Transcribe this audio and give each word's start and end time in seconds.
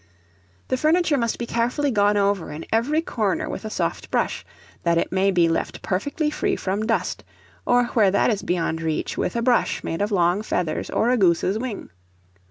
The 0.69 0.77
furniture 0.77 1.15
must 1.15 1.37
be 1.37 1.45
carefully 1.45 1.91
gone 1.91 2.17
over 2.17 2.51
in 2.51 2.65
every 2.73 3.03
corner 3.03 3.47
with 3.47 3.65
a 3.65 3.69
soft 3.69 4.09
cloth, 4.09 4.43
that 4.81 4.97
it 4.97 5.11
may 5.11 5.29
be 5.29 5.47
left 5.47 5.83
perfectly 5.83 6.31
free 6.31 6.55
from 6.55 6.87
dust; 6.87 7.23
or 7.67 7.83
where 7.93 8.09
that 8.09 8.31
is 8.31 8.41
beyond 8.41 8.81
reach, 8.81 9.15
with 9.15 9.35
a 9.35 9.43
brush 9.43 9.83
made 9.83 10.01
of 10.01 10.11
long 10.11 10.41
feathers, 10.41 10.89
or 10.89 11.11
a 11.11 11.17
goose's 11.17 11.59
wing. 11.59 11.91